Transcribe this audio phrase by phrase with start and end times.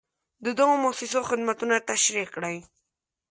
[0.45, 2.57] د دغو مؤسسو خدمتونه تشریح کړئ.